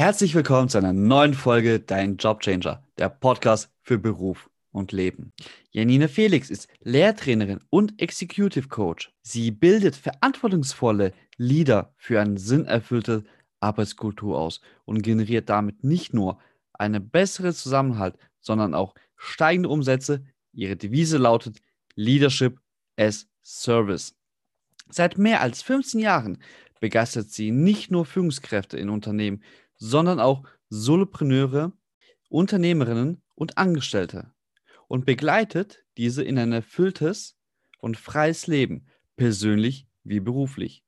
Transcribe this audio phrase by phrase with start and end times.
[0.00, 5.34] Herzlich willkommen zu einer neuen Folge Dein Jobchanger, der Podcast für Beruf und Leben.
[5.72, 9.12] Janine Felix ist Lehrtrainerin und Executive Coach.
[9.20, 13.24] Sie bildet verantwortungsvolle Leader für eine sinnerfüllte
[13.60, 16.38] Arbeitskultur aus und generiert damit nicht nur
[16.72, 20.24] eine bessere Zusammenhalt, sondern auch steigende Umsätze.
[20.54, 21.60] Ihre Devise lautet
[21.94, 22.58] Leadership
[22.96, 24.16] as Service.
[24.88, 26.38] Seit mehr als 15 Jahren
[26.80, 29.42] begeistert sie nicht nur Führungskräfte in Unternehmen,
[29.80, 31.72] sondern auch Solopreneure,
[32.28, 34.32] Unternehmerinnen und Angestellte
[34.86, 37.36] und begleitet diese in ein erfülltes
[37.78, 40.84] und freies Leben, persönlich wie beruflich.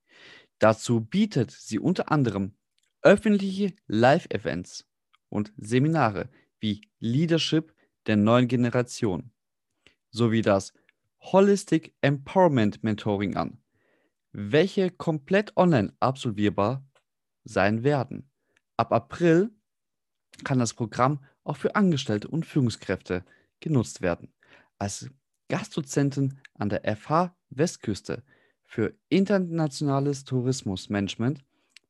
[0.61, 2.55] Dazu bietet sie unter anderem
[3.03, 4.87] öffentliche Live-Events
[5.29, 6.31] und Seminare
[6.61, 7.75] wie Leadership
[8.07, 9.33] der neuen Generation
[10.11, 10.73] sowie das
[11.21, 13.63] Holistic Empowerment Mentoring an,
[14.33, 16.87] welche komplett online absolvierbar
[17.45, 18.32] sein werden.
[18.77, 19.51] Ab April
[20.45, 23.25] kann das Programm auch für Angestellte und Führungskräfte
[23.61, 24.33] genutzt werden.
[24.79, 25.11] Als
[25.49, 28.23] Gastdozentin an der FH Westküste
[28.65, 31.45] für internationales Tourismusmanagement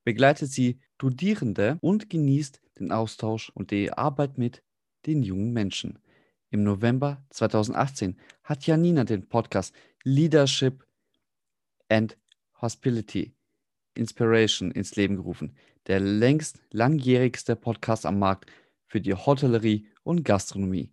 [0.05, 4.63] begleitet sie Studierende und genießt den Austausch und die Arbeit mit
[5.07, 5.99] den jungen Menschen.
[6.51, 9.75] Im November 2018 hat Janina den Podcast
[10.05, 10.87] Leadership
[11.89, 12.17] and
[12.61, 13.35] Hospitality
[13.95, 18.51] Inspiration ins Leben gerufen, der längst langjährigste Podcast am Markt
[18.87, 20.93] für die Hotellerie und Gastronomie.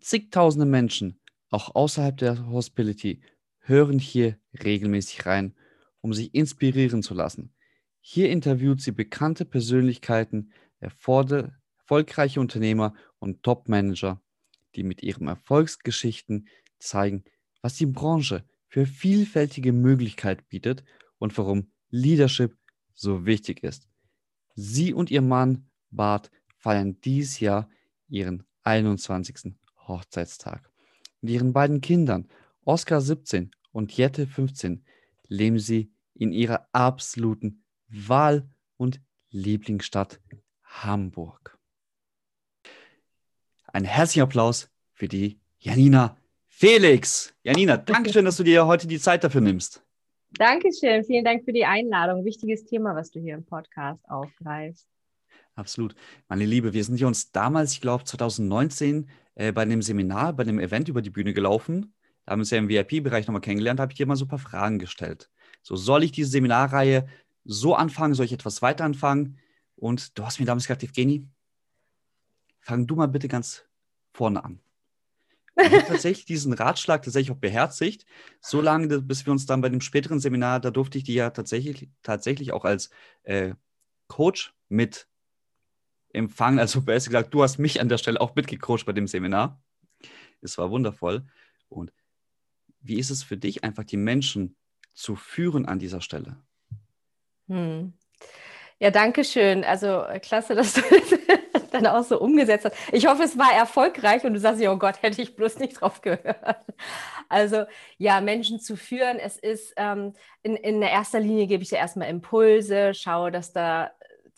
[0.00, 3.20] Zigtausende Menschen, auch außerhalb der Hospitality,
[3.58, 5.54] hören hier regelmäßig rein,
[6.00, 7.52] um sich inspirieren zu lassen.
[8.00, 14.22] Hier interviewt sie bekannte Persönlichkeiten, erfolgreiche Unternehmer und Top-Manager,
[14.74, 17.24] die mit ihren Erfolgsgeschichten zeigen,
[17.60, 20.84] was die Branche für vielfältige Möglichkeiten bietet
[21.20, 22.56] und warum Leadership
[22.92, 23.88] so wichtig ist.
[24.56, 27.68] Sie und ihr Mann Bart feiern dieses Jahr
[28.08, 29.54] ihren 21.
[29.86, 30.68] Hochzeitstag.
[31.20, 32.28] Mit ihren beiden Kindern,
[32.64, 34.84] Oskar 17 und Jette 15,
[35.28, 39.00] leben sie in ihrer absoluten Wahl- und
[39.30, 40.20] Lieblingsstadt
[40.64, 41.58] Hamburg.
[43.66, 46.16] Ein herzlicher Applaus für die Janina
[46.48, 47.32] Felix.
[47.42, 49.82] Janina, danke schön, dass du dir heute die Zeit dafür nimmst.
[50.32, 52.24] Dankeschön, vielen Dank für die Einladung.
[52.24, 54.86] Wichtiges Thema, was du hier im Podcast aufgreifst.
[55.56, 55.94] Absolut.
[56.28, 60.60] Meine Liebe, wir sind uns damals, ich glaube 2019, äh, bei einem Seminar, bei einem
[60.60, 61.94] Event über die Bühne gelaufen.
[62.24, 64.28] Da haben wir uns ja im VIP-Bereich nochmal kennengelernt, habe ich dir mal so ein
[64.28, 65.30] paar Fragen gestellt.
[65.62, 67.08] So, soll ich diese Seminarreihe
[67.44, 68.14] so anfangen?
[68.14, 69.38] Soll ich etwas weiter anfangen?
[69.74, 71.26] Und du hast mir damals gesagt, Evgeni,
[72.60, 73.66] fang du mal bitte ganz
[74.12, 74.60] vorne an.
[75.86, 78.06] Tatsächlich diesen Ratschlag tatsächlich auch beherzigt,
[78.40, 81.30] so lange, bis wir uns dann bei dem späteren Seminar, da durfte ich die ja
[81.30, 82.90] tatsächlich, tatsächlich auch als
[83.22, 83.54] äh,
[84.08, 85.08] Coach mit
[86.12, 86.58] empfangen.
[86.58, 89.62] Also besser gesagt, du hast mich an der Stelle auch mitgecoacht bei dem Seminar.
[90.40, 91.26] Es war wundervoll.
[91.68, 91.92] Und
[92.80, 94.56] wie ist es für dich, einfach die Menschen
[94.94, 96.36] zu führen an dieser Stelle?
[97.48, 97.92] Hm.
[98.78, 99.64] Ja, danke schön.
[99.64, 100.80] Also äh, klasse, dass du
[101.70, 102.76] dann auch so umgesetzt hast.
[102.92, 106.00] Ich hoffe, es war erfolgreich und du sagst, oh Gott, hätte ich bloß nicht drauf
[106.00, 106.66] gehört.
[107.28, 107.64] Also
[107.98, 112.08] ja, Menschen zu führen, es ist ähm, in, in erster Linie gebe ich dir erstmal
[112.08, 113.90] Impulse, schaue, dass da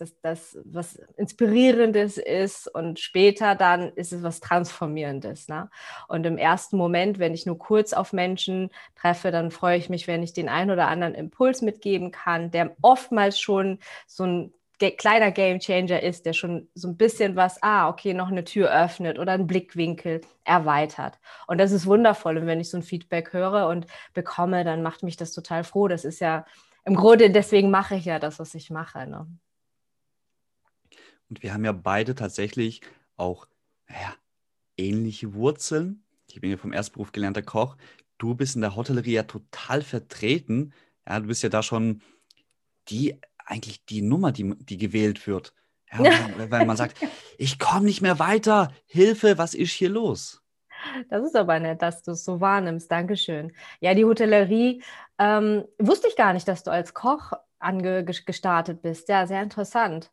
[0.02, 5.48] dass das was Inspirierendes ist und später dann ist es was Transformierendes.
[5.48, 5.70] Ne?
[6.08, 10.06] Und im ersten Moment, wenn ich nur kurz auf Menschen treffe, dann freue ich mich,
[10.06, 14.54] wenn ich den einen oder anderen Impuls mitgeben kann, der oftmals schon so ein
[14.90, 18.70] kleiner Game Changer ist, der schon so ein bisschen was, ah, okay, noch eine Tür
[18.70, 21.18] öffnet oder einen Blickwinkel erweitert.
[21.46, 22.36] Und das ist wundervoll.
[22.36, 25.88] Und wenn ich so ein Feedback höre und bekomme, dann macht mich das total froh.
[25.88, 26.44] Das ist ja
[26.84, 29.06] im Grunde, deswegen mache ich ja das, was ich mache.
[29.06, 29.26] Ne?
[31.28, 32.82] Und wir haben ja beide tatsächlich
[33.16, 33.46] auch
[33.88, 34.14] naja,
[34.76, 36.04] ähnliche Wurzeln.
[36.28, 37.76] Ich bin ja vom Erstberuf gelernter Koch.
[38.18, 40.72] Du bist in der Hotellerie ja total vertreten.
[41.08, 42.02] Ja, du bist ja da schon
[42.88, 45.54] die, eigentlich die Nummer, die, die gewählt wird.
[45.92, 46.00] Ja,
[46.48, 46.98] weil, man sagt,
[47.38, 48.72] ich komme nicht mehr weiter.
[48.86, 50.42] Hilfe, was ist hier los?
[51.08, 52.90] Das ist aber nett, dass du es so wahrnimmst.
[52.90, 53.52] Dankeschön.
[53.80, 54.82] Ja, die Hotellerie
[55.18, 59.08] ähm, wusste ich gar nicht, dass du als Koch angestartet bist.
[59.08, 60.10] Ja, sehr interessant.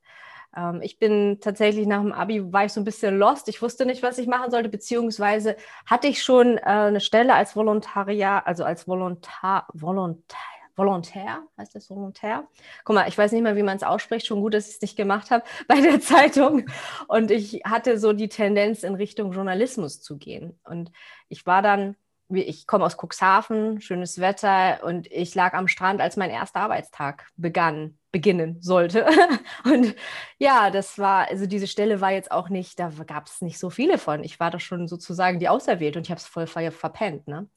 [0.55, 3.47] Ähm, ich bin tatsächlich nach dem Abi, war ich so ein bisschen lost.
[3.49, 5.55] Ich wusste nicht, was ich machen sollte, beziehungsweise
[5.85, 10.37] hatte ich schon äh, eine Stelle als Volontariat, also als Volontar, Volontär,
[10.79, 12.47] Volontär, heißt das Volontär?
[12.85, 14.25] Guck mal, ich weiß nicht mehr, wie man es ausspricht.
[14.25, 16.65] Schon gut, dass ich es nicht gemacht habe bei der Zeitung.
[17.07, 20.57] Und ich hatte so die Tendenz, in Richtung Journalismus zu gehen.
[20.63, 20.91] Und
[21.27, 21.97] ich war dann,
[22.29, 27.27] ich komme aus Cuxhaven, schönes Wetter und ich lag am Strand, als mein erster Arbeitstag
[27.35, 29.05] begann, beginnen sollte.
[29.65, 29.95] Und
[30.37, 33.69] ja, das war, also diese Stelle war jetzt auch nicht, da gab es nicht so
[33.69, 34.23] viele von.
[34.23, 37.27] Ich war da schon sozusagen die Auserwählte und ich habe es voll verpennt.
[37.27, 37.47] Ne?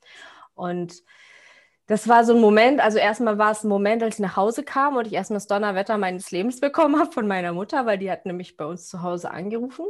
[0.54, 1.02] Und
[1.93, 4.65] das war so ein Moment, also erstmal war es ein Moment, als ich nach Hause
[4.65, 8.11] kam und ich erstmal das Donnerwetter meines Lebens bekommen habe von meiner Mutter, weil die
[8.11, 9.85] hat nämlich bei uns zu Hause angerufen.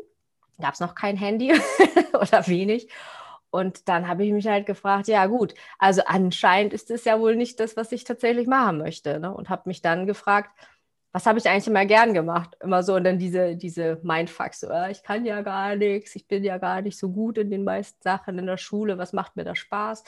[0.61, 1.53] Gab es noch kein Handy
[2.13, 2.89] oder wenig.
[3.51, 7.37] Und dann habe ich mich halt gefragt, ja gut, also anscheinend ist es ja wohl
[7.37, 9.21] nicht das, was ich tatsächlich machen möchte.
[9.21, 9.33] Ne?
[9.33, 10.51] Und habe mich dann gefragt,
[11.13, 12.57] was habe ich eigentlich immer gern gemacht?
[12.61, 16.27] Immer so und dann diese, diese Mindfucks, so, ah, ich kann ja gar nichts, ich
[16.27, 19.37] bin ja gar nicht so gut in den meisten Sachen in der Schule, was macht
[19.37, 20.03] mir da Spaß?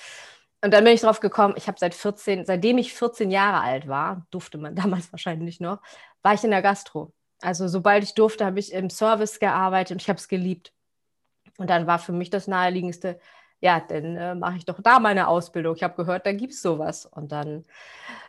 [0.64, 3.87] Und dann bin ich drauf gekommen, ich habe seit 14, seitdem ich 14 Jahre alt
[3.87, 5.82] war, durfte man damals wahrscheinlich noch,
[6.22, 7.12] war ich in der Gastro.
[7.43, 10.72] Also sobald ich durfte, habe ich im Service gearbeitet und ich habe es geliebt.
[11.58, 13.20] Und dann war für mich das naheliegendste,
[13.61, 15.76] ja, dann äh, mache ich doch da meine Ausbildung.
[15.76, 17.05] Ich habe gehört, da gibt es sowas.
[17.05, 17.64] Und dann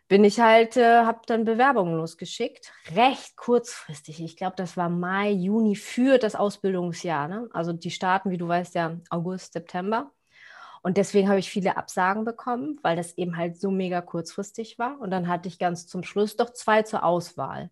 [0.10, 2.74] bin ich halt, äh, habe dann Bewerbungen losgeschickt.
[2.94, 4.22] Recht kurzfristig.
[4.22, 7.30] Ich glaube, das war Mai, Juni für das Ausbildungsjahr.
[7.30, 7.48] Ne?
[7.54, 10.12] Also die starten, wie du weißt, ja August, September.
[10.86, 15.00] Und deswegen habe ich viele Absagen bekommen, weil das eben halt so mega kurzfristig war.
[15.02, 17.72] Und dann hatte ich ganz zum Schluss doch zwei zur Auswahl.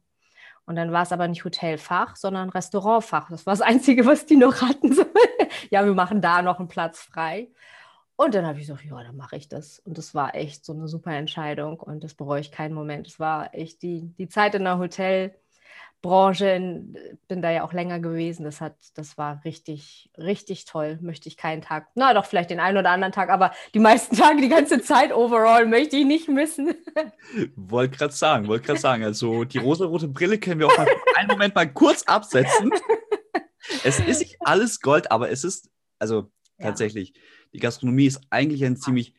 [0.66, 3.30] Und dann war es aber nicht Hotelfach, sondern Restaurantfach.
[3.30, 4.98] Das war das Einzige, was die noch hatten.
[5.70, 7.52] ja, wir machen da noch einen Platz frei.
[8.16, 9.78] Und dann habe ich gesagt, ja, dann mache ich das.
[9.78, 13.06] Und das war echt so eine super Entscheidung und das bereue ich keinen Moment.
[13.06, 15.36] Es war echt die, die Zeit in der Hotel,
[16.04, 16.84] Branche,
[17.30, 18.44] bin da ja auch länger gewesen.
[18.44, 21.00] Das hat, das war richtig, richtig toll.
[21.02, 24.16] Möchte ich keinen Tag, na doch, vielleicht den einen oder anderen Tag, aber die meisten
[24.18, 26.76] Tage, die ganze Zeit overall möchte ich nicht missen.
[27.56, 29.04] Wollte gerade sagen, wollte gerade sagen.
[29.04, 32.72] Also die rosa-rote Brille können wir auch mal einen Moment mal kurz absetzen.
[33.86, 36.68] Es ist nicht alles Gold, aber es ist, also ja.
[36.68, 37.14] tatsächlich,
[37.54, 39.16] die Gastronomie ist eigentlich ein ziemlich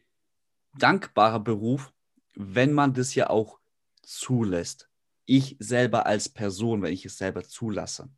[0.79, 1.95] dankbarer Beruf,
[2.35, 3.59] wenn man das ja auch
[4.03, 4.91] zulässt
[5.27, 8.09] ich selber als Person, wenn ich es selber zulasse.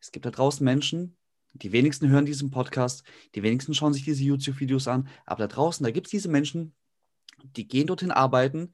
[0.00, 1.16] Es gibt da draußen Menschen,
[1.52, 3.04] die wenigsten hören diesen Podcast,
[3.34, 6.74] die wenigsten schauen sich diese YouTube-Videos an, aber da draußen, da gibt es diese Menschen,
[7.56, 8.72] die gehen dorthin arbeiten,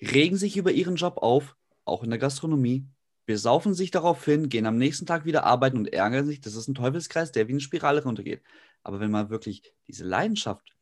[0.00, 2.86] regen sich über ihren Job auf, auch in der Gastronomie,
[3.26, 6.40] besaufen sich darauf hin, gehen am nächsten Tag wieder arbeiten und ärgern sich.
[6.40, 8.42] Das ist ein Teufelskreis, der wie eine Spirale runtergeht.
[8.82, 10.74] Aber wenn man wirklich diese Leidenschaft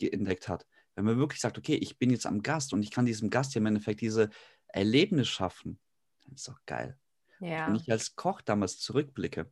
[0.00, 3.06] entdeckt hat, wenn man wirklich sagt, okay, ich bin jetzt am Gast und ich kann
[3.06, 4.30] diesem Gast ja im Endeffekt diese
[4.68, 5.78] Erlebnis schaffen,
[6.24, 6.98] dann ist doch geil.
[7.40, 7.68] Ja.
[7.68, 9.50] Wenn ich als Koch damals zurückblicke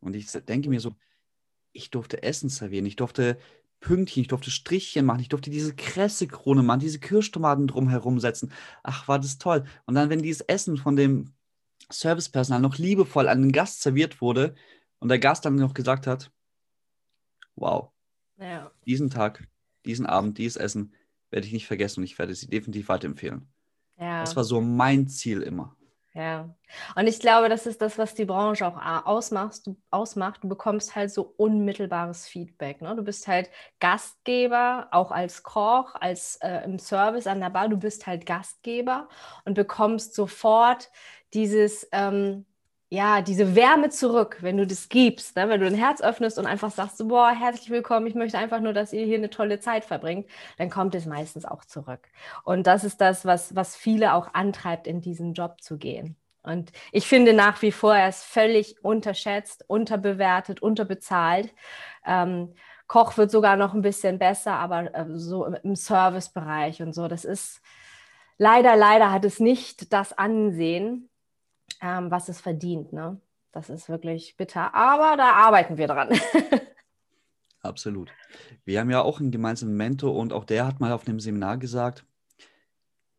[0.00, 0.96] und ich denke mir so,
[1.72, 3.38] ich durfte Essen servieren, ich durfte
[3.80, 8.52] Pünktchen, ich durfte Strichchen machen, ich durfte diese Kressekrone machen, diese Kirschtomaten drumherum setzen.
[8.82, 9.64] Ach, war das toll.
[9.86, 11.32] Und dann, wenn dieses Essen von dem
[11.90, 14.54] Servicepersonal noch liebevoll an den Gast serviert wurde
[14.98, 16.30] und der Gast dann noch gesagt hat,
[17.56, 17.90] wow,
[18.38, 18.70] ja.
[18.86, 19.48] diesen Tag,
[19.84, 20.94] diesen Abend, dieses Essen
[21.30, 23.48] werde ich nicht vergessen und ich werde sie definitiv weiterempfehlen.
[24.00, 24.20] Ja.
[24.20, 25.76] Das war so mein Ziel immer.
[26.12, 26.52] Ja,
[26.96, 29.64] und ich glaube, das ist das, was die Branche auch ausmacht.
[29.64, 30.42] Du, ausmacht.
[30.42, 32.82] du bekommst halt so unmittelbares Feedback.
[32.82, 32.96] Ne?
[32.96, 37.68] Du bist halt Gastgeber, auch als Koch, als äh, im Service an der Bar.
[37.68, 39.08] Du bist halt Gastgeber
[39.44, 40.90] und bekommst sofort
[41.32, 42.44] dieses, ähm,
[42.92, 45.48] ja, diese Wärme zurück, wenn du das gibst, ne?
[45.48, 48.60] wenn du dein Herz öffnest und einfach sagst, so, boah, herzlich willkommen, ich möchte einfach
[48.60, 50.28] nur, dass ihr hier eine tolle Zeit verbringt,
[50.58, 52.00] dann kommt es meistens auch zurück.
[52.42, 56.16] Und das ist das, was, was viele auch antreibt, in diesen Job zu gehen.
[56.42, 61.54] Und ich finde nach wie vor, er ist völlig unterschätzt, unterbewertet, unterbezahlt.
[62.04, 62.54] Ähm,
[62.88, 67.06] Koch wird sogar noch ein bisschen besser, aber äh, so im, im Servicebereich und so,
[67.06, 67.60] das ist
[68.36, 71.09] leider, leider hat es nicht das Ansehen,
[71.80, 72.92] ähm, was es verdient.
[72.92, 73.20] Ne?
[73.52, 76.10] Das ist wirklich bitter, aber da arbeiten wir dran.
[77.62, 78.10] Absolut.
[78.64, 81.58] Wir haben ja auch einen gemeinsamen Mentor und auch der hat mal auf einem Seminar
[81.58, 82.04] gesagt,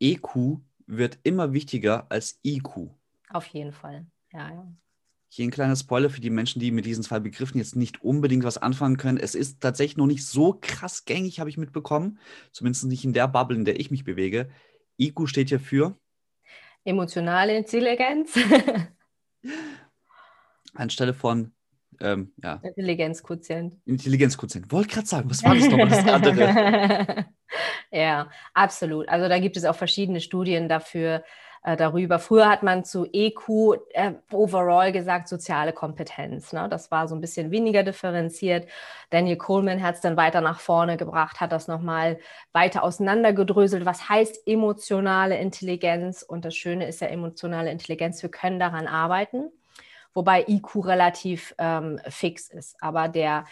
[0.00, 2.90] EQ wird immer wichtiger als IQ.
[3.30, 4.72] Auf jeden Fall, ja, ja.
[5.28, 8.44] Hier ein kleiner Spoiler für die Menschen, die mit diesen zwei Begriffen jetzt nicht unbedingt
[8.44, 9.16] was anfangen können.
[9.16, 12.18] Es ist tatsächlich noch nicht so krass gängig, habe ich mitbekommen.
[12.50, 14.50] Zumindest nicht in der Bubble, in der ich mich bewege.
[15.00, 15.96] IQ steht ja für
[16.84, 18.34] Emotionale Intelligenz.
[20.74, 21.52] Anstelle von
[22.00, 22.60] ähm, ja.
[22.62, 23.76] Intelligenzquotient.
[23.84, 24.72] Intelligenzquotient.
[24.72, 27.26] Wollte gerade sagen, was war das nochmal das andere?
[27.92, 29.08] ja, absolut.
[29.08, 31.22] Also da gibt es auch verschiedene Studien dafür,
[31.64, 32.18] äh, darüber.
[32.18, 36.52] Früher hat man zu EQ äh, overall gesagt, soziale Kompetenz.
[36.52, 36.68] Ne?
[36.68, 38.68] Das war so ein bisschen weniger differenziert.
[39.10, 42.18] Daniel Coleman hat es dann weiter nach vorne gebracht, hat das nochmal
[42.52, 43.86] weiter auseinandergedröselt.
[43.86, 46.22] Was heißt emotionale Intelligenz?
[46.22, 49.50] Und das Schöne ist ja emotionale Intelligenz, wir können daran arbeiten,
[50.14, 52.76] wobei IQ relativ ähm, fix ist.
[52.80, 53.44] Aber der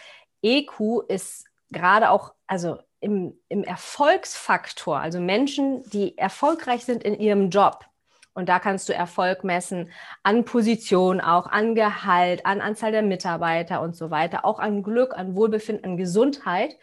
[0.42, 7.50] EQ ist gerade auch, also im, im Erfolgsfaktor, also Menschen, die erfolgreich sind in ihrem
[7.50, 7.86] Job,
[8.34, 9.90] und da kannst du Erfolg messen
[10.22, 15.16] an Position, auch an Gehalt, an Anzahl der Mitarbeiter und so weiter, auch an Glück,
[15.16, 16.78] an Wohlbefinden, an Gesundheit,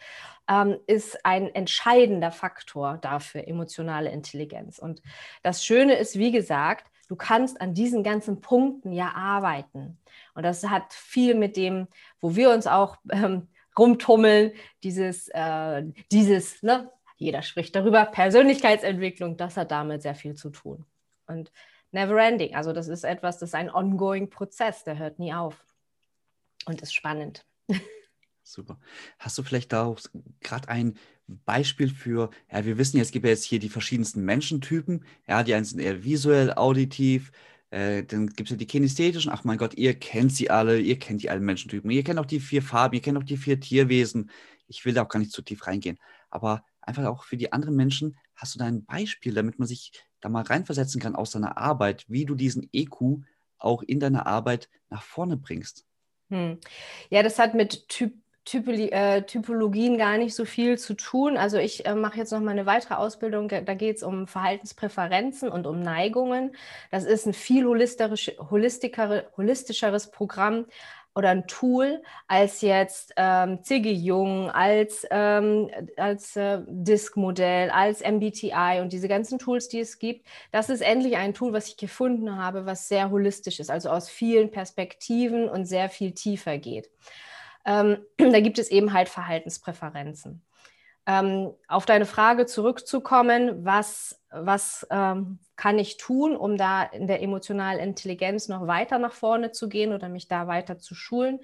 [0.48, 4.78] ähm, ist ein entscheidender Faktor dafür, emotionale Intelligenz.
[4.78, 5.02] Und
[5.42, 9.98] das Schöne ist, wie gesagt, du kannst an diesen ganzen Punkten ja arbeiten.
[10.34, 11.88] Und das hat viel mit dem,
[12.20, 14.52] wo wir uns auch ähm, rumtummeln,
[14.82, 16.90] dieses, äh, dieses, ne?
[17.16, 20.84] jeder spricht darüber, Persönlichkeitsentwicklung, das hat damit sehr viel zu tun.
[21.28, 21.52] Und
[21.92, 25.64] never ending, also das ist etwas, das ist ein ongoing Prozess, der hört nie auf
[26.66, 27.44] und ist spannend.
[28.42, 28.80] Super.
[29.18, 30.00] Hast du vielleicht da auch
[30.40, 34.24] gerade ein Beispiel für, ja, wir wissen jetzt, es gibt ja jetzt hier die verschiedensten
[34.24, 37.30] Menschentypen, ja, die einen sind eher visuell, auditiv,
[37.70, 40.98] äh, dann gibt es ja die kinesthetischen, ach mein Gott, ihr kennt sie alle, ihr
[40.98, 43.60] kennt die allen Menschentypen, ihr kennt auch die vier Farben, ihr kennt auch die vier
[43.60, 44.30] Tierwesen.
[44.66, 45.98] Ich will da auch gar nicht zu tief reingehen.
[46.30, 49.92] Aber einfach auch für die anderen Menschen, hast du da ein Beispiel, damit man sich
[50.20, 53.22] da mal reinversetzen kann aus deiner Arbeit, wie du diesen EQ
[53.58, 55.84] auch in deiner Arbeit nach vorne bringst?
[56.30, 56.58] Hm.
[57.10, 58.12] Ja, das hat mit Typ
[58.48, 61.36] Typoli äh, Typologien gar nicht so viel zu tun.
[61.36, 65.50] Also ich äh, mache jetzt noch mal eine weitere Ausbildung, da geht es um Verhaltenspräferenzen
[65.50, 66.56] und um Neigungen.
[66.90, 70.64] Das ist ein viel holistisch, holistischeres Programm
[71.18, 78.78] oder ein Tool als jetzt ähm, Ziggy Jung, als, ähm, als äh, Disk-Modell, als MBTI
[78.80, 80.28] und diese ganzen Tools, die es gibt.
[80.52, 84.08] Das ist endlich ein Tool, was ich gefunden habe, was sehr holistisch ist, also aus
[84.08, 86.88] vielen Perspektiven und sehr viel tiefer geht.
[87.66, 90.40] Ähm, da gibt es eben halt Verhaltenspräferenzen.
[91.10, 97.22] Ähm, auf deine Frage zurückzukommen, was, was ähm, kann ich tun, um da in der
[97.22, 101.40] emotionalen Intelligenz noch weiter nach vorne zu gehen oder mich da weiter zu schulen?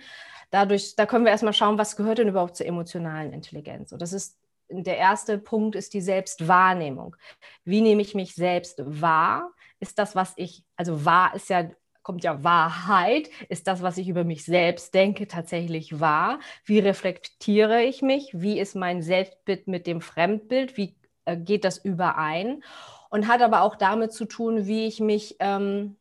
[0.50, 3.90] Dadurch, da können wir erstmal schauen, was gehört denn überhaupt zur emotionalen Intelligenz?
[3.90, 7.16] Und das ist der erste Punkt ist die Selbstwahrnehmung.
[7.64, 9.50] Wie nehme ich mich selbst wahr?
[9.80, 11.71] Ist das, was ich, also wahr ist ja
[12.04, 13.28] kommt ja Wahrheit.
[13.49, 16.38] Ist das, was ich über mich selbst denke, tatsächlich wahr?
[16.64, 18.30] Wie reflektiere ich mich?
[18.34, 20.76] Wie ist mein Selbstbild mit dem Fremdbild?
[20.76, 20.94] Wie
[21.25, 22.62] äh, geht das überein?
[23.11, 25.96] Und hat aber auch damit zu tun, wie ich mich, ähm,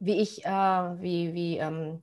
[0.00, 2.02] wie ich, äh, wie, wie ähm,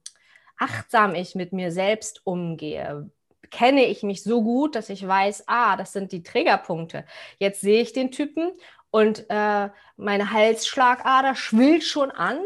[0.58, 3.12] achtsam ich mit mir selbst umgehe
[3.50, 7.04] kenne ich mich so gut, dass ich weiß, ah, das sind die Triggerpunkte.
[7.38, 8.54] Jetzt sehe ich den Typen
[8.92, 12.40] und äh, meine Halsschlagader schwillt schon an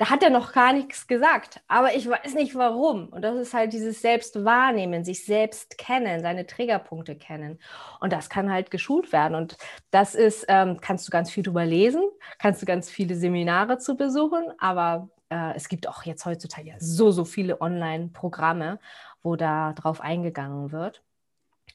[0.00, 3.08] da hat er noch gar nichts gesagt, aber ich weiß nicht warum.
[3.08, 7.58] Und das ist halt dieses Selbstwahrnehmen, sich selbst kennen, seine Triggerpunkte kennen.
[8.00, 9.34] Und das kann halt geschult werden.
[9.34, 9.58] Und
[9.90, 12.02] das ist, ähm, kannst du ganz viel drüber lesen,
[12.38, 17.10] kannst du ganz viele Seminare zu besuchen, aber äh, es gibt auch jetzt heutzutage so,
[17.10, 18.78] so viele Online-Programme,
[19.22, 21.02] wo da drauf eingegangen wird.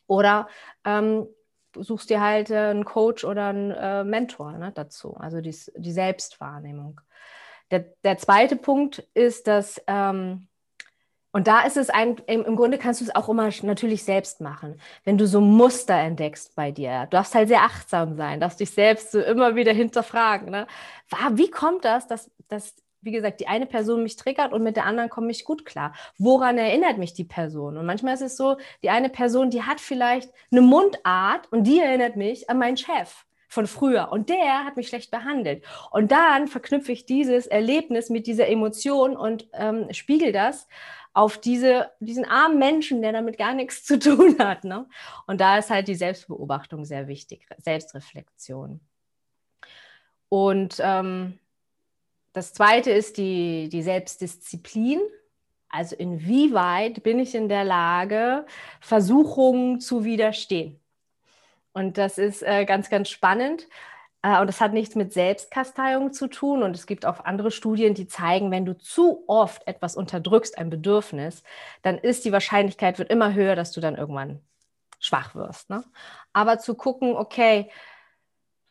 [0.07, 0.47] Oder
[0.83, 1.27] ähm,
[1.75, 5.91] suchst dir halt äh, einen Coach oder einen äh, Mentor ne, dazu, also die, die
[5.91, 7.01] Selbstwahrnehmung.
[7.71, 10.47] Der, der zweite Punkt ist, dass, ähm,
[11.31, 14.39] und da ist es ein, im, im Grunde kannst du es auch immer natürlich selbst
[14.39, 14.79] machen.
[15.03, 18.69] Wenn du so Muster entdeckst bei dir, du darfst halt sehr achtsam sein, darfst dich
[18.71, 20.49] selbst so immer wieder hinterfragen.
[20.49, 20.67] Ne?
[21.31, 24.85] Wie kommt das, dass, dass wie gesagt, die eine Person mich triggert und mit der
[24.85, 25.93] anderen komme ich gut klar.
[26.17, 27.77] Woran erinnert mich die Person?
[27.77, 31.79] Und manchmal ist es so, die eine Person, die hat vielleicht eine Mundart und die
[31.79, 35.63] erinnert mich an meinen Chef von früher und der hat mich schlecht behandelt.
[35.89, 40.67] Und dann verknüpfe ich dieses Erlebnis mit dieser Emotion und ähm, spiegel das
[41.13, 44.65] auf diese, diesen armen Menschen, der damit gar nichts zu tun hat.
[44.65, 44.87] Ne?
[45.25, 48.81] Und da ist halt die Selbstbeobachtung sehr wichtig, Selbstreflexion.
[50.27, 51.39] Und ähm,
[52.33, 54.99] das Zweite ist die, die Selbstdisziplin.
[55.69, 58.45] Also inwieweit bin ich in der Lage,
[58.81, 60.81] Versuchungen zu widerstehen?
[61.75, 63.67] Und das ist äh, ganz, ganz spannend.
[64.21, 66.63] Äh, und das hat nichts mit Selbstkasteiung zu tun.
[66.63, 70.69] Und es gibt auch andere Studien, die zeigen, wenn du zu oft etwas unterdrückst, ein
[70.69, 71.43] Bedürfnis,
[71.81, 74.39] dann ist die Wahrscheinlichkeit wird immer höher, dass du dann irgendwann
[74.99, 75.69] schwach wirst.
[75.69, 75.83] Ne?
[76.31, 77.69] Aber zu gucken, okay,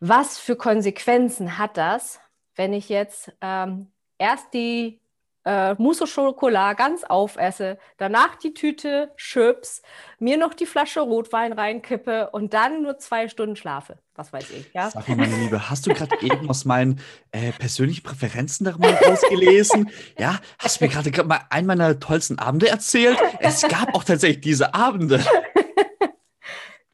[0.00, 2.20] was für Konsequenzen hat das,
[2.56, 5.03] wenn ich jetzt ähm, erst die
[5.44, 9.82] äh, Mousse au Chocolat ganz aufesse, danach die Tüte Chips,
[10.18, 13.98] mir noch die Flasche Rotwein reinkippe und dann nur zwei Stunden schlafe.
[14.14, 14.90] Was weiß ich, ja?
[14.90, 17.00] Sag mal, meine Liebe, hast du gerade eben aus meinen
[17.32, 19.90] äh, persönlichen Präferenzen da mal rausgelesen?
[20.18, 23.18] ja, hast du mir gerade mal einen meiner tollsten Abende erzählt?
[23.40, 25.20] Es gab auch tatsächlich diese Abende.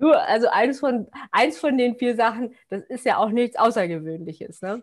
[0.00, 4.62] Du, also eins von, eins von den vier Sachen, das ist ja auch nichts Außergewöhnliches,
[4.62, 4.82] ne?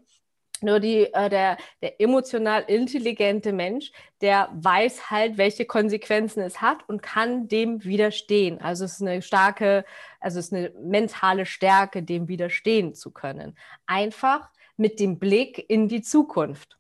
[0.63, 6.87] Nur die, äh, der, der emotional intelligente Mensch, der weiß halt, welche Konsequenzen es hat
[6.87, 8.61] und kann dem widerstehen.
[8.61, 9.85] Also es ist eine starke,
[10.19, 13.57] also es ist eine mentale Stärke, dem widerstehen zu können.
[13.85, 16.77] Einfach mit dem Blick in die Zukunft.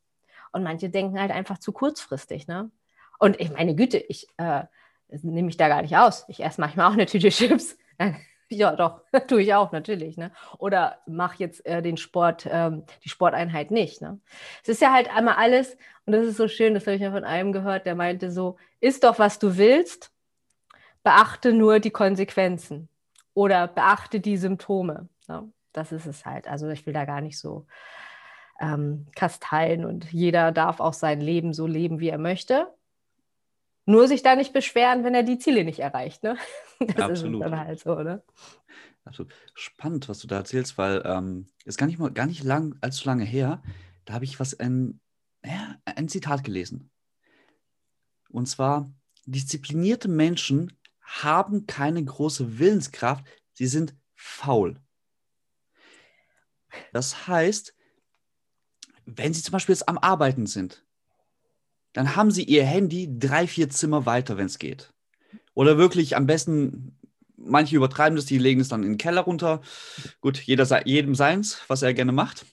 [0.51, 2.47] Und manche denken halt einfach zu kurzfristig.
[2.47, 2.71] Ne?
[3.19, 4.63] Und ich meine Güte, ich äh,
[5.09, 6.25] nehme mich da gar nicht aus.
[6.27, 7.77] Ich esse manchmal auch eine Tüte Chips.
[8.49, 10.17] Ja, doch, tue ich auch natürlich.
[10.17, 10.31] Ne?
[10.57, 14.01] Oder mach jetzt äh, den Sport, ähm, die Sporteinheit nicht.
[14.01, 14.19] Ne?
[14.63, 17.11] Es ist ja halt einmal alles, und das ist so schön, das habe ich ja
[17.11, 20.11] von einem gehört, der meinte so, ist doch, was du willst,
[21.03, 22.89] beachte nur die Konsequenzen
[23.33, 25.09] oder beachte die Symptome.
[25.27, 25.51] Ne?
[25.73, 26.47] Das ist es halt.
[26.47, 27.65] Also ich will da gar nicht so
[28.59, 32.67] ähm, kasteien und jeder darf auch sein Leben so leben, wie er möchte.
[33.87, 36.21] Nur sich da nicht beschweren, wenn er die Ziele nicht erreicht.
[36.21, 36.37] Ne?
[36.79, 37.41] Das Absolut.
[37.41, 38.21] ist dann halt so, ne?
[39.03, 39.33] Absolut.
[39.55, 43.07] Spannend, was du da erzählst, weil ähm, ist gar nicht mal gar nicht lang, allzu
[43.07, 43.63] lange her.
[44.05, 44.99] Da habe ich was ein,
[45.43, 46.91] ja, ein Zitat gelesen.
[48.29, 48.91] Und zwar:
[49.25, 54.79] Disziplinierte Menschen haben keine große Willenskraft, sie sind faul.
[56.91, 57.73] Das heißt,
[59.05, 60.85] wenn sie zum Beispiel jetzt am Arbeiten sind,
[61.93, 64.93] dann haben sie ihr Handy drei, vier Zimmer weiter, wenn es geht.
[65.53, 66.97] Oder wirklich am besten,
[67.35, 69.61] manche übertreiben das, die legen es dann in den Keller runter.
[70.21, 72.45] Gut, jeder, jedem seins, was er gerne macht.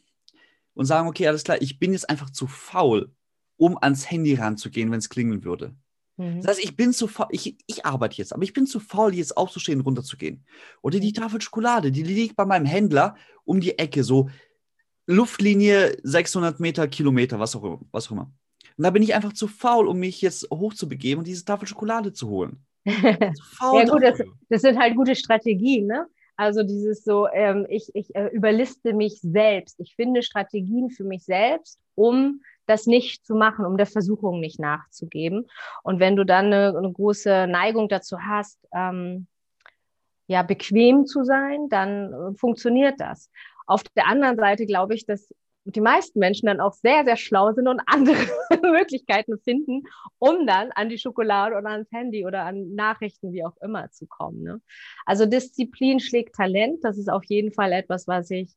[0.73, 3.13] Und sagen, okay, alles klar, ich bin jetzt einfach zu faul,
[3.57, 5.75] um ans Handy ranzugehen, wenn es klingeln würde.
[6.17, 6.41] Mhm.
[6.41, 9.15] Das heißt, ich bin zu faul, ich, ich arbeite jetzt, aber ich bin zu faul,
[9.15, 10.45] jetzt aufzustehen und runterzugehen.
[10.83, 14.31] Oder die Tafel Schokolade, die liegt bei meinem Händler um die Ecke, so
[15.07, 18.33] Luftlinie 600 Meter, Kilometer, was auch, was auch immer.
[18.77, 22.13] Und da bin ich einfach zu faul, um mich jetzt hochzubegeben und diese Tafel Schokolade
[22.13, 22.65] zu holen.
[22.85, 26.07] ja gut, das, das, sind halt gute Strategien, ne?
[26.37, 29.79] Also dieses so, ähm, ich, ich äh, überliste mich selbst.
[29.79, 34.59] Ich finde Strategien für mich selbst, um das nicht zu machen, um der Versuchung nicht
[34.59, 35.47] nachzugeben.
[35.83, 39.29] Und wenn du dann eine, eine große Neigung dazu hast, ähm,
[40.27, 43.31] ja, bequem zu sein, dann äh, funktioniert das.
[43.67, 45.33] Auf der anderen Seite glaube ich, dass
[45.65, 48.17] die meisten Menschen dann auch sehr, sehr schlau sind und andere
[48.63, 49.85] Möglichkeiten finden,
[50.19, 54.07] um dann an die Schokolade oder ans Handy oder an Nachrichten, wie auch immer, zu
[54.07, 54.43] kommen.
[54.43, 54.61] Ne?
[55.07, 56.85] Also Disziplin schlägt Talent.
[56.85, 58.53] Das ist auf jeden Fall etwas, was ich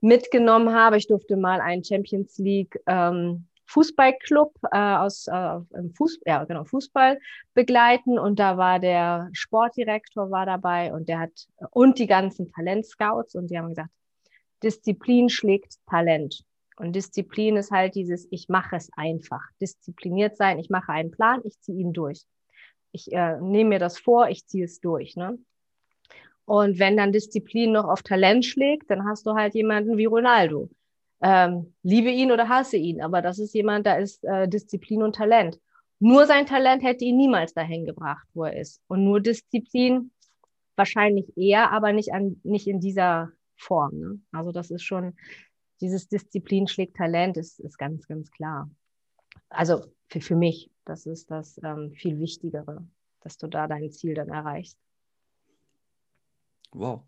[0.00, 0.96] mitgenommen habe.
[0.96, 5.60] Ich durfte mal einen Champions League ähm, Fußballclub äh, aus äh,
[5.94, 7.18] Fuß, ja, genau, Fußball
[7.52, 13.34] begleiten und da war der Sportdirektor war dabei und der hat und die ganzen Talentscouts
[13.34, 13.90] und die haben gesagt,
[14.62, 16.44] Disziplin schlägt Talent.
[16.76, 19.42] Und Disziplin ist halt dieses, ich mache es einfach.
[19.60, 22.24] Diszipliniert sein, ich mache einen Plan, ich ziehe ihn durch.
[22.92, 25.16] Ich äh, nehme mir das vor, ich ziehe es durch.
[25.16, 25.38] Ne?
[26.44, 30.70] Und wenn dann Disziplin noch auf Talent schlägt, dann hast du halt jemanden wie Ronaldo.
[31.20, 35.16] Ähm, liebe ihn oder hasse ihn, aber das ist jemand, da ist äh, Disziplin und
[35.16, 35.58] Talent.
[35.98, 38.80] Nur sein Talent hätte ihn niemals dahin gebracht, wo er ist.
[38.86, 40.12] Und nur Disziplin
[40.76, 43.98] wahrscheinlich eher, aber nicht, an, nicht in dieser Form.
[43.98, 44.20] Ne?
[44.32, 45.16] Also das ist schon,
[45.80, 48.70] dieses Disziplin schlägt Talent, ist, ist ganz, ganz klar.
[49.48, 52.86] Also für, für mich, das ist das ähm, viel Wichtigere,
[53.20, 54.78] dass du da dein Ziel dann erreichst.
[56.72, 57.02] Wow.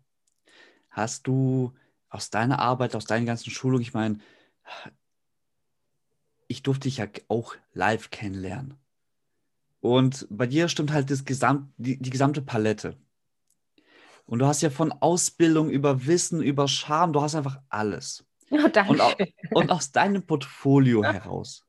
[0.89, 1.73] Hast du
[2.09, 4.19] aus deiner Arbeit, aus deinen ganzen Schulungen, ich meine,
[6.47, 8.75] ich durfte dich ja auch live kennenlernen.
[9.79, 12.97] Und bei dir stimmt halt das Gesamt, die, die gesamte Palette.
[14.31, 18.25] Und du hast ja von Ausbildung über Wissen, über Charme, du hast einfach alles.
[18.53, 19.33] Oh, danke.
[19.51, 21.13] Und, und aus deinem Portfolio ja.
[21.13, 21.65] heraus,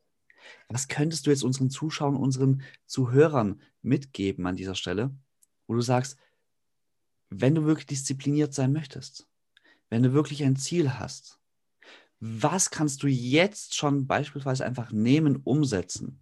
[0.68, 5.14] was könntest du jetzt unseren Zuschauern, unseren Zuhörern mitgeben an dieser Stelle,
[5.68, 6.18] wo du sagst,
[7.30, 9.28] wenn du wirklich diszipliniert sein möchtest,
[9.90, 11.38] wenn du wirklich ein Ziel hast,
[12.18, 16.20] was kannst du jetzt schon beispielsweise einfach nehmen, umsetzen?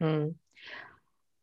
[0.00, 0.38] Hm.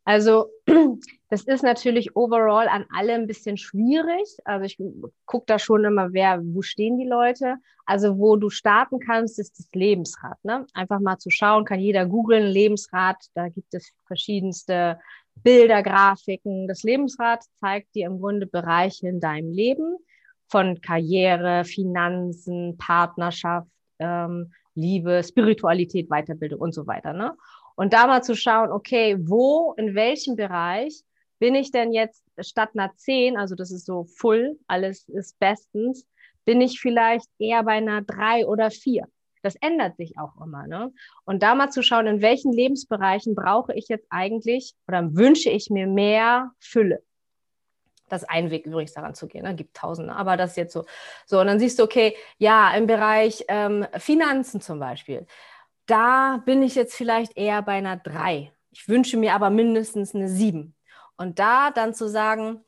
[0.06, 0.46] Also
[1.30, 4.38] das ist natürlich overall an alle ein bisschen schwierig.
[4.44, 4.78] Also ich
[5.26, 7.56] gucke da schon immer, wer, wo stehen die Leute.
[7.84, 10.38] Also wo du starten kannst, ist das Lebensrad.
[10.44, 10.64] Ne?
[10.74, 15.00] Einfach mal zu schauen, kann jeder googeln, Lebensrad, da gibt es verschiedenste
[15.34, 16.68] Bilder, Grafiken.
[16.68, 19.96] Das Lebensrad zeigt dir im Grunde Bereiche in deinem Leben
[20.48, 27.12] von Karriere, Finanzen, Partnerschaft, ähm, Liebe, Spiritualität, Weiterbildung und so weiter.
[27.12, 27.32] Ne?
[27.76, 31.02] Und da mal zu schauen, okay, wo, in welchem Bereich
[31.38, 36.06] bin ich denn jetzt statt einer 10, also das ist so full, alles ist bestens,
[36.44, 39.06] bin ich vielleicht eher bei einer 3 oder 4.
[39.42, 40.66] Das ändert sich auch immer.
[40.66, 40.92] Ne?
[41.24, 45.70] Und da mal zu schauen, in welchen Lebensbereichen brauche ich jetzt eigentlich oder wünsche ich
[45.70, 47.02] mir mehr Fülle.
[48.08, 49.44] Das ist ein Weg übrigens daran zu gehen.
[49.44, 49.54] Ne?
[49.54, 50.84] Gibt tausende, aber das ist jetzt so.
[51.26, 55.26] So, und dann siehst du, okay, ja, im Bereich ähm, Finanzen zum Beispiel,
[55.86, 58.52] da bin ich jetzt vielleicht eher bei einer 3.
[58.70, 60.74] Ich wünsche mir aber mindestens eine 7.
[61.16, 62.64] Und da dann zu sagen,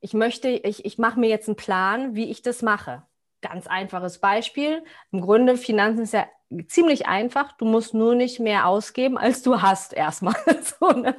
[0.00, 3.02] ich möchte, ich, ich mache mir jetzt einen Plan, wie ich das mache.
[3.40, 4.84] Ganz einfaches Beispiel.
[5.12, 6.26] Im Grunde, Finanzen ist ja
[6.66, 7.52] ziemlich einfach.
[7.52, 10.34] Du musst nur nicht mehr ausgeben, als du hast erstmal.
[10.80, 11.16] so, ne?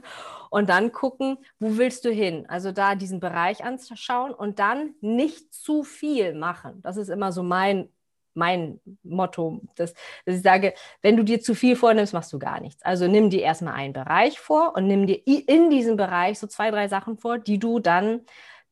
[0.50, 2.46] Und dann gucken, wo willst du hin?
[2.48, 6.82] Also da diesen Bereich anschauen und dann nicht zu viel machen.
[6.82, 7.90] Das ist immer so mein
[8.36, 9.94] mein Motto, dass,
[10.26, 12.84] dass, ich sage, wenn du dir zu viel vornimmst, machst du gar nichts.
[12.84, 16.72] Also nimm dir erstmal einen Bereich vor und nimm dir in diesem Bereich so zwei,
[16.72, 18.22] drei Sachen vor, die du dann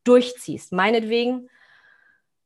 [0.03, 0.71] durchziehst.
[0.73, 1.49] Meinetwegen,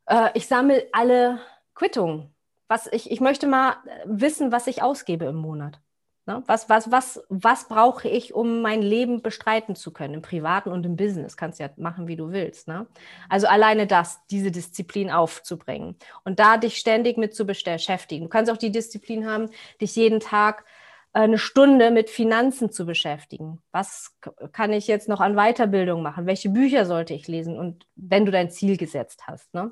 [0.08, 1.40] äh, ich sammle alle
[1.76, 2.34] Quittungen.
[2.68, 5.80] Was ich, ich möchte mal wissen, was ich ausgebe im Monat.
[6.28, 6.44] Ne?
[6.46, 10.86] Was, was, was, was brauche ich, um mein Leben bestreiten zu können, im Privaten und
[10.86, 11.38] im Business?
[11.38, 12.68] Kannst ja machen, wie du willst.
[12.68, 12.86] Ne?
[13.30, 18.26] Also alleine das, diese Disziplin aufzubringen und da dich ständig mit zu beschäftigen.
[18.26, 20.66] Du kannst auch die Disziplin haben, dich jeden Tag
[21.14, 23.62] äh, eine Stunde mit Finanzen zu beschäftigen.
[23.72, 24.18] Was
[24.52, 26.26] kann ich jetzt noch an Weiterbildung machen?
[26.26, 27.58] Welche Bücher sollte ich lesen?
[27.58, 29.72] Und wenn du dein Ziel gesetzt hast, ne?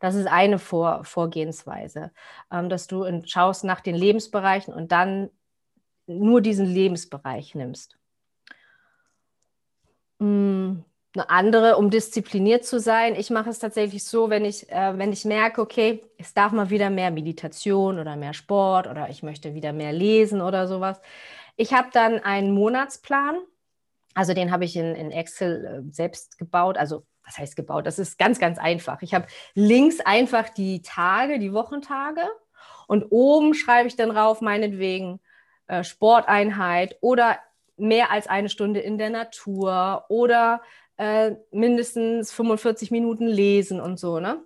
[0.00, 2.10] Das ist eine Vor Vorgehensweise,
[2.50, 5.30] ähm, dass du schaust nach den Lebensbereichen und dann
[6.06, 7.96] nur diesen Lebensbereich nimmst.
[10.20, 13.14] Hm, eine andere, um diszipliniert zu sein.
[13.14, 16.70] Ich mache es tatsächlich so, wenn ich, äh, wenn ich merke, okay, es darf mal
[16.70, 21.00] wieder mehr Meditation oder mehr Sport oder ich möchte wieder mehr lesen oder sowas.
[21.56, 23.36] Ich habe dann einen Monatsplan.
[24.14, 26.78] Also den habe ich in, in Excel äh, selbst gebaut.
[26.78, 27.86] Also was heißt gebaut?
[27.86, 29.02] Das ist ganz, ganz einfach.
[29.02, 32.22] Ich habe links einfach die Tage, die Wochentage
[32.86, 35.20] und oben schreibe ich dann drauf, meinetwegen
[35.66, 37.38] äh, Sporteinheit oder
[37.76, 40.62] mehr als eine Stunde in der Natur oder
[40.96, 44.42] äh, mindestens 45 Minuten lesen und so, ne?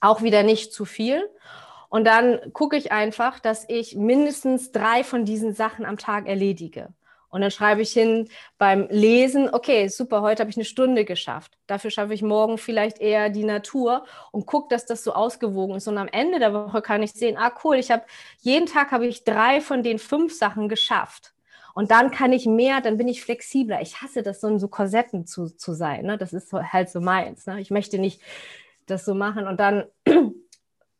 [0.00, 1.28] Auch wieder nicht zu viel.
[1.88, 6.88] Und dann gucke ich einfach, dass ich mindestens drei von diesen Sachen am Tag erledige.
[7.30, 11.56] Und dann schreibe ich hin beim Lesen, okay, super, heute habe ich eine Stunde geschafft.
[11.68, 15.86] Dafür schaffe ich morgen vielleicht eher die Natur und gucke, dass das so ausgewogen ist.
[15.86, 18.02] Und am Ende der Woche kann ich sehen, ah cool, ich habe
[18.40, 21.32] jeden Tag habe ich drei von den fünf Sachen geschafft.
[21.72, 23.80] Und dann kann ich mehr, dann bin ich flexibler.
[23.80, 26.06] Ich hasse das, so in so Korsetten zu, zu sein.
[26.06, 26.18] Ne?
[26.18, 27.46] Das ist halt so meins.
[27.46, 27.60] Ne?
[27.60, 28.20] Ich möchte nicht
[28.86, 29.46] das so machen.
[29.46, 29.84] Und dann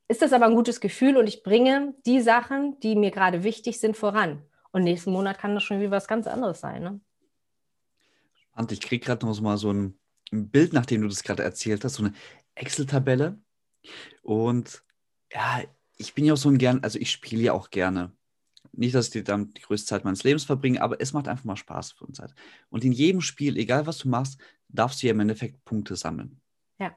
[0.09, 3.81] ist das aber ein gutes Gefühl und ich bringe die Sachen, die mir gerade wichtig
[3.81, 4.43] sind, voran.
[4.73, 6.83] Und nächsten Monat kann das schon wieder was ganz anderes sein.
[6.83, 7.01] Ne?
[8.35, 11.95] Spannend, ich kriege gerade noch mal so ein, Bild, nachdem du das gerade erzählt hast,
[11.95, 12.15] so eine
[12.55, 13.39] Excel-Tabelle.
[14.23, 14.85] Und
[15.33, 15.63] ja,
[15.97, 18.13] ich bin ja auch so ein gern, also ich spiele ja auch gerne.
[18.73, 21.57] Nicht, dass ich dann die größte Zeit meines Lebens verbringe, aber es macht einfach mal
[21.57, 22.21] Spaß für uns.
[22.21, 22.35] Halt.
[22.69, 26.41] Und in jedem Spiel, egal was du machst, darfst du ja im Endeffekt Punkte sammeln.
[26.79, 26.97] Ja.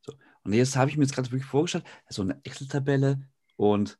[0.00, 0.14] So.
[0.44, 3.98] Und jetzt habe ich mir jetzt gerade wirklich vorgestellt, so eine Excel-Tabelle und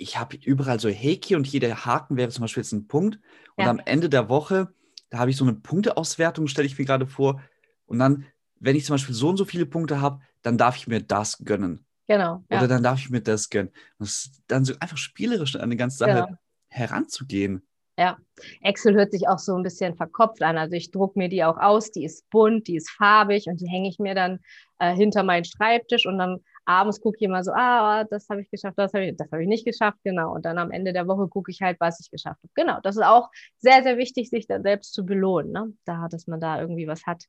[0.00, 3.18] ich habe überall so Häkchen und jeder Haken wäre zum Beispiel jetzt ein Punkt.
[3.56, 3.70] Und ja.
[3.70, 4.72] am Ende der Woche,
[5.10, 7.42] da habe ich so eine Punkteauswertung, stelle ich mir gerade vor.
[7.84, 8.24] Und dann,
[8.58, 11.44] wenn ich zum Beispiel so und so viele Punkte habe, dann darf ich mir das
[11.44, 11.84] gönnen.
[12.06, 12.42] Genau.
[12.48, 12.66] Oder ja.
[12.66, 13.72] dann darf ich mir das gönnen.
[13.98, 16.38] Und dann so einfach spielerisch an eine ganze Sache genau.
[16.68, 17.62] heranzugehen.
[17.98, 18.16] Ja,
[18.62, 20.56] Excel hört sich auch so ein bisschen verkopft an.
[20.56, 23.68] Also ich drucke mir die auch aus, die ist bunt, die ist farbig und die
[23.68, 24.40] hänge ich mir dann
[24.78, 26.38] äh, hinter meinen Schreibtisch und dann
[26.70, 29.42] abends gucke ich immer so, ah, das habe ich geschafft, das habe ich, das habe
[29.42, 30.32] ich nicht geschafft, genau.
[30.32, 32.52] Und dann am Ende der Woche gucke ich halt, was ich geschafft habe.
[32.54, 33.28] Genau, das ist auch
[33.58, 35.72] sehr, sehr wichtig, sich dann selbst zu belohnen, ne?
[35.84, 37.24] da, dass man da irgendwie was hat,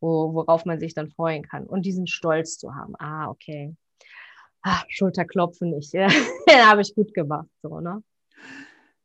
[0.00, 2.94] wo, worauf man sich dann freuen kann und diesen Stolz zu haben.
[2.98, 3.76] Ah, okay.
[4.62, 6.08] Ah, Schulterklopfen, ich, ja,
[6.66, 8.02] habe ich gut gemacht, so, ne?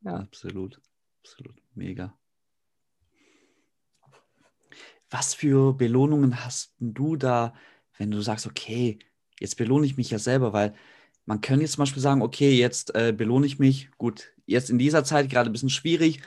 [0.02, 0.16] Ja.
[0.16, 0.82] Absolut,
[1.22, 2.18] absolut, mega.
[5.10, 7.54] Was für Belohnungen hast du da,
[7.98, 8.98] wenn du sagst, okay,
[9.42, 10.74] jetzt belohne ich mich ja selber, weil
[11.26, 14.80] man könnte jetzt zum Beispiel sagen, okay, jetzt äh, belohne ich mich, gut, jetzt in
[14.80, 16.22] dieser Zeit gerade ein bisschen schwierig,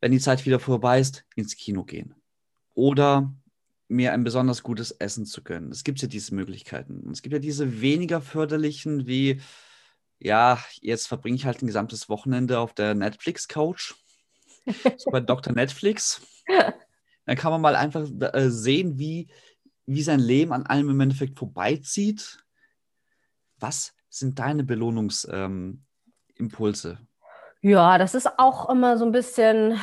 [0.00, 2.14] wenn die Zeit wieder vorbei ist, ins Kino gehen.
[2.74, 3.34] Oder
[3.88, 5.70] mir ein besonders gutes Essen zu gönnen.
[5.70, 7.00] Es gibt ja diese Möglichkeiten.
[7.00, 9.40] Und es gibt ja diese weniger förderlichen, wie,
[10.18, 13.94] ja, jetzt verbringe ich halt ein gesamtes Wochenende auf der Netflix-Couch,
[14.98, 15.54] so bei Dr.
[15.54, 16.20] Netflix.
[17.26, 19.28] Dann kann man mal einfach äh, sehen, wie
[19.86, 22.38] wie sein Leben an allem im Endeffekt vorbeizieht.
[23.58, 25.78] Was sind deine Belohnungsimpulse?
[26.98, 27.06] Ähm,
[27.62, 29.78] Ja, das ist auch immer so ein bisschen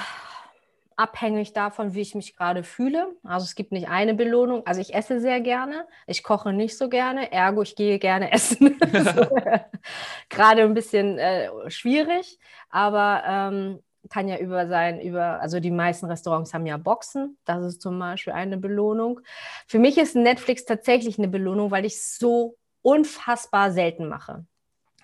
[0.96, 3.08] abhängig davon, wie ich mich gerade fühle.
[3.24, 4.66] Also es gibt nicht eine Belohnung.
[4.66, 8.78] Also ich esse sehr gerne, ich koche nicht so gerne, ergo ich gehe gerne essen.
[10.30, 12.40] gerade ein bisschen äh, schwierig,
[12.70, 17.64] aber ähm, kann ja über sein, über, also die meisten Restaurants haben ja Boxen, das
[17.64, 19.22] ist zum Beispiel eine Belohnung.
[19.68, 24.46] Für mich ist Netflix tatsächlich eine Belohnung, weil ich es so unfassbar selten mache.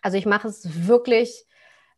[0.02, 1.46] Also ich mache es wirklich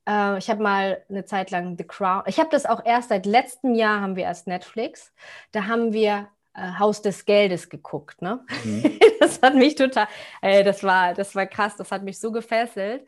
[0.08, 2.24] äh, ich habe mal eine Zeit lang The Crown.
[2.26, 5.14] Ich habe das auch erst seit letztem Jahr haben wir erst Netflix.
[5.52, 8.22] Da haben wir äh, Haus des Geldes geguckt.
[8.22, 8.44] Ne?
[8.64, 9.00] Mhm.
[9.20, 10.08] das hat mich total,
[10.42, 11.76] ey, das war, das war krass.
[11.78, 13.06] Das hat mich so gefesselt.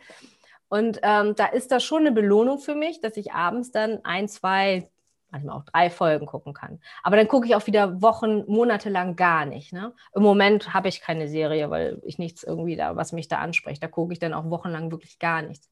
[0.73, 4.27] Und ähm, da ist das schon eine Belohnung für mich, dass ich abends dann ein,
[4.27, 4.89] zwei,
[5.29, 6.79] manchmal auch drei Folgen gucken kann.
[7.03, 9.71] Aber dann gucke ich auch wieder Wochen, Monate lang gar nicht.
[9.71, 9.93] Ne?
[10.15, 13.83] Im Moment habe ich keine Serie, weil ich nichts irgendwie da, was mich da anspricht.
[13.83, 15.69] Da gucke ich dann auch wochenlang wirklich gar nichts.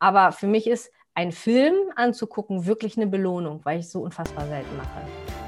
[0.00, 4.46] Aber für mich ist ein Film anzugucken wirklich eine Belohnung, weil ich es so unfassbar
[4.48, 5.45] selten mache.